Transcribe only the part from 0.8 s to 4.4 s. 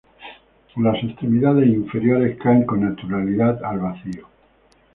extremidades inferiores caen con naturalidad al vacío.